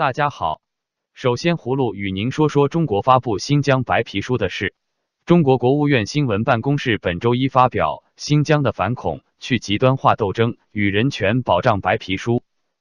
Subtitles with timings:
[0.00, 0.62] 大家好，
[1.12, 4.72] 首先葫芦与您说说中国发布新疆白皮书的事。
[5.26, 12.36] 中国国务院新闻办公室本周一发表《新疆的反恐、去极端化斗争与人权保障白皮书》。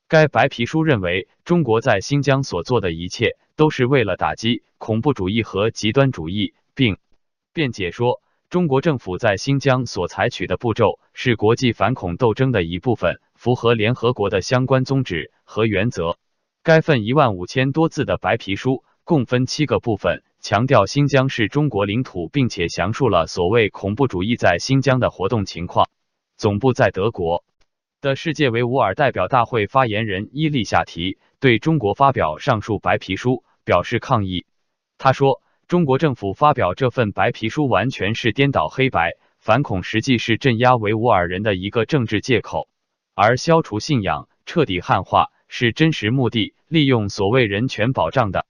[0.07, 6.99] 该白皮书认为，中国在新疆所做的一切都是为了打击恐怖主义和极端主义，并
[7.51, 16.17] 辩解说，中国政府在新疆所采取的步骤是国际反恐斗争的一部分，符合联合国的相关宗旨和原则。
[16.61, 25.87] 该份一万五千多字的白皮书共分七个部分，强调新疆是中国领土，并且详述了所谓恐怖主义在新疆的活动情况。
[26.35, 27.45] 总部在德国
[28.01, 34.45] 的世界维吾尔代表大会发言人伊利夏提对中国发表上述白皮书表示抗议。
[34.97, 42.67] 他说：“中国政府发表这份白皮书完全是颠倒黑白，反恐实际是镇压维吾尔人的一个政治借口，
[43.15, 48.45] 而消除信仰、彻底汉化。”是真实目的，利用所谓人权保障的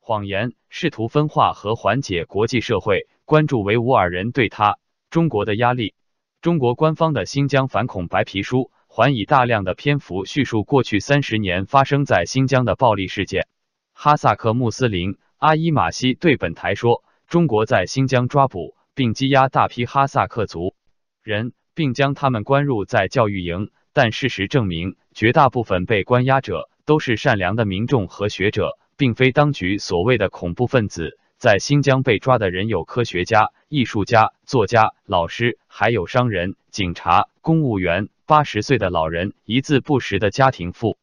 [0.00, 4.78] 谎言，试图分化和缓解国际社会关注维吾尔人对他
[5.08, 5.94] 中国的压力。
[6.42, 13.48] 中国官方的新疆反恐白皮书还以大量的篇幅叙述过去三十年发生在新疆的暴力事件。
[13.94, 20.74] 哈萨克穆斯林阿伊马西对本台说：“中国在新疆抓捕并羁押大批哈萨克族
[21.22, 31.18] 人，并将他们关入在教育营。”但事实证明，绝大部分被关押者都是善良的民众和学者，并非当局所谓的恐怖分子。
[31.36, 40.98] 在新疆被抓的人有科学家、艺术家、作家、老师，还有商人、警察、公务员、八十岁的老人、一字不识的家庭妇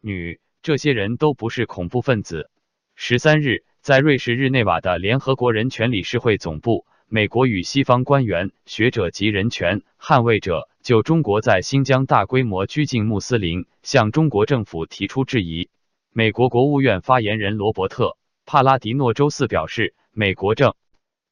[0.00, 2.50] 女，这些人都不是恐怖分子。
[2.94, 6.86] 十三日，在瑞士日内瓦的联合国人权理事会总部。
[7.06, 15.70] 美国与西方官员、学者及人权捍卫者就中国在新疆大规模拘禁穆斯林，向中国政府提出质疑。
[16.12, 18.04] 美国国务院发言人罗伯特·
[18.46, 20.74] 帕拉迪诺周四表示，美国正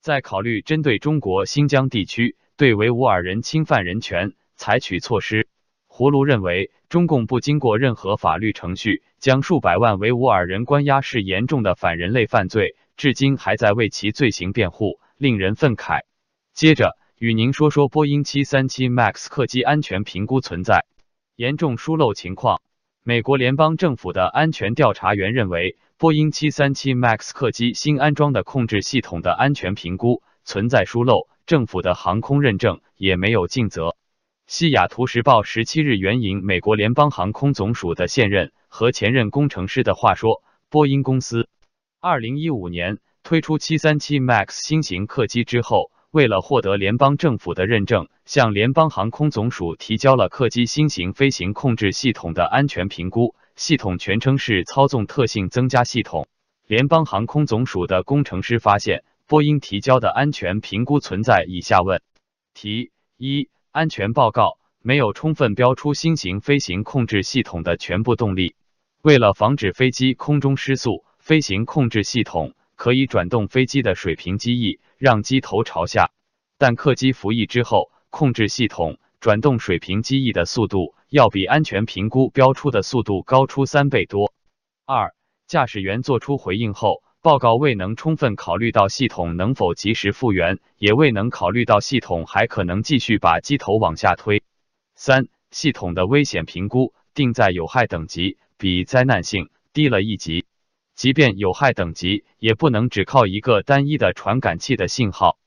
[0.00, 5.49] 在考虑针对中国新疆地区对维吾尔人侵犯人权采取措施。
[5.87, 15.00] 胡卢认为，中共不经过任何法律程序将数百万维吾尔人关押是严重的反人类犯罪，至今还在为其罪行辩护。
[15.19, 16.05] 令人愤慨。
[16.55, 20.86] 接着与您说说波音七三七 MAX 客机安全评估存在
[21.36, 22.62] 严重疏漏情况。
[23.03, 33.97] 美国联邦政府的安全调查员认为，波音七三七 MAX 客机新安装的控制系统的安全评估存在疏漏，政府的航空认证也没有尽责。
[34.47, 41.50] 西雅图时报十七日援引美国联邦航空总署的现任和前任工程师的话说，波音公司
[42.00, 42.97] 二零一五年。
[43.22, 53.37] 推出737 MAX 新型客机之后，为了获得联邦政府的认证，向联邦航空总署提交了客机新型飞行控制系统的安全评估。
[53.54, 56.26] 系统全称是操纵特性增加系统。
[56.66, 62.00] 联邦航空总署的工程师发现，波音提交的安全评估存在以下问
[62.54, 68.56] 题：一、安全报告没有充分标出新型飞行控制系统的全部动力。
[69.03, 72.54] 为了防止飞机空中失速，飞行控制系统。
[72.81, 76.13] 可以转动飞机的水平机翼，让机头朝下。
[76.57, 84.33] 但客机服役之后，控制系统转动水平机翼的速度要比安全评估标出的速度高出三倍多。
[84.87, 85.15] 二、
[85.47, 94.43] 驾驶员做出回应后，报告未能充分考虑到系统能否及时复原，也未能考虑到系统还可能继续把机头往下推。
[94.95, 100.47] 三、系统的危险评估定在有害等级，比灾难性低了一级。
[101.00, 105.38] 即便有害等级，也不能只靠一个单一的传感器的信号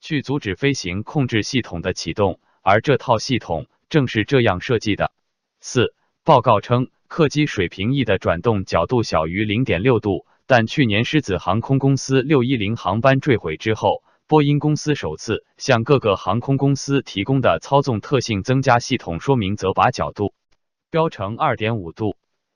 [0.00, 5.10] 去阻止飞行控制系统的启动，而这套系统正是这样设计的。
[5.60, 20.34] 四报告称，客机水平翼的转动角度小于零点六度，但去年狮子航空公司六一零航班坠毁之后，波音公司首次向各个航空公司提供的操纵特性增加系统说明则把角度
[20.88, 22.14] 标成二点五度。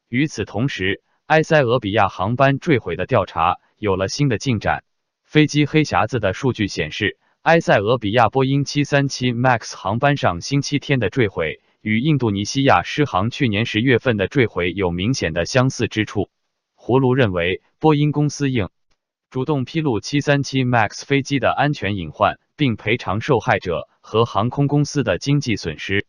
[0.08, 4.84] 与此同时，埃塞俄比亚航班坠毁的调查有了新的进展。
[5.24, 16.28] 飞机黑匣子的数据显示，埃塞俄比亚波音737 MAX 航班上星期天的坠毁与印度尼西亚失航去年十月份的坠毁有明显的相似之处。
[16.74, 18.68] 胡卢认为，波音公司应
[19.30, 26.04] 主动披露737 MAX 飞机的安全隐患，并赔偿受害者和航空公司的经济损失。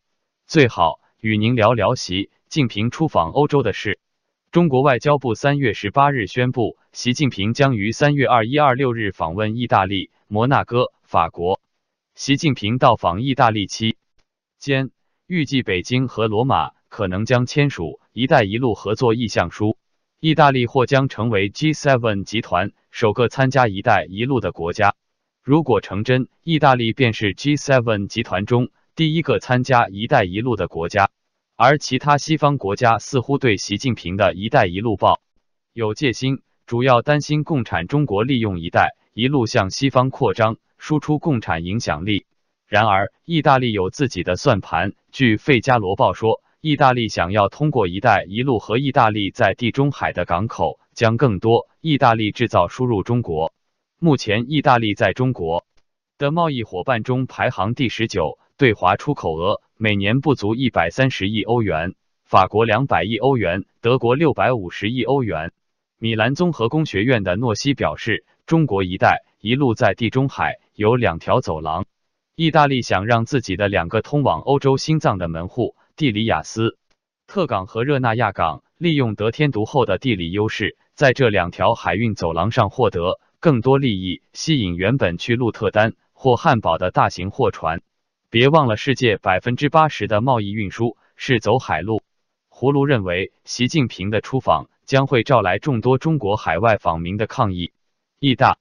[0.45, 3.97] 最好与您聊聊习近平出访欧洲的事。
[4.55, 11.59] 中国外交部三月十八日宣布，习近平将于三月二一、二六日访问意大利、摩纳哥、法国。
[12.15, 13.97] 习近平到访意大利期
[14.57, 14.91] 间，
[15.27, 19.77] 预计北京和罗马可能将签署“一带一路”合作意向书。
[20.21, 24.95] 意大利或将成为 G7 集团首个参加“一带一路”的国家。
[25.43, 31.09] 如果成真，意大利便是 G7 集团中第一个参加“一带一路”的国家。
[31.57, 35.21] 而其他西方国家似乎对习近平的一带一路抱
[35.71, 42.25] 有戒心，主要担心共产中国利用“一带一路”向西方扩张，输出共产影响力。
[42.67, 44.91] 然而，意大利有自己的算盘。
[45.13, 53.53] 据《费加罗报》说，意大利想要通过“一带一路”和意大利在地中海的港口将更多意大利制造输入中国。
[53.97, 55.65] 目前，意大利在中国
[56.17, 61.93] 的贸易伙伴中排行第十九，对华出口额每年不足一百三十亿欧元，
[62.23, 65.51] 法国两百亿欧元，德国六百五十亿欧元。
[65.99, 71.85] 米兰综合工学院的诺西表示，中国“一带一路”在地中海有两条走廊。
[72.37, 76.77] 意大利想让自己的两个通往欧洲心脏的门户——蒂里亚斯
[77.27, 87.81] 特港和热那亚港，利用得天独厚的地理优势，在这两条海运走廊上获得更多利益，吸引原本去鹿特丹或汉堡的大型货船。
[88.35, 92.03] 别忘了，世界百分之八十的贸易运输是走海路。
[92.49, 97.71] 葫芦认为，习近平的出访将会招来众多中国海外访民的抗议。
[98.19, 98.57] 意大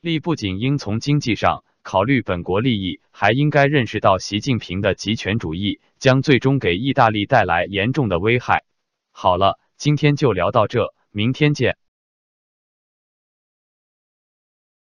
[0.00, 8.64] 利不仅应从经济上，考虑本国利益，还应该认识到习近平的极权主义将最终给意大利带来严重的危害。
[9.12, 11.76] 好了，今天就聊到这，明天见。